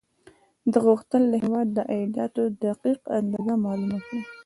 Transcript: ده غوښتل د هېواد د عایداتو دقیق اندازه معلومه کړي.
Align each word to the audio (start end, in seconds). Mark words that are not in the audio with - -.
ده 0.71 0.77
غوښتل 0.85 1.21
د 1.29 1.33
هېواد 1.43 1.67
د 1.73 1.79
عایداتو 1.91 2.43
دقیق 2.63 2.99
اندازه 3.19 3.55
معلومه 3.65 3.99
کړي. 4.05 4.21